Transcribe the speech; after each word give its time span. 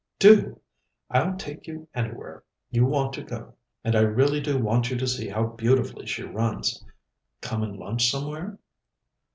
"Do! 0.17 0.59
I'll 1.11 1.37
take 1.37 1.67
you 1.67 1.87
anywhere 1.93 2.43
you 2.71 2.87
want 2.87 3.13
to 3.13 3.23
go, 3.23 3.53
and 3.83 3.95
I 3.95 3.99
really 4.01 4.41
do 4.41 4.57
want 4.57 4.89
you 4.89 4.97
to 4.97 5.05
see 5.07 5.29
how 5.29 5.43
beautifully 5.45 6.07
she 6.07 6.23
runs. 6.23 6.83
Come 7.41 7.61
and 7.61 7.77
lunch 7.77 8.09
somewhere?" 8.09 8.57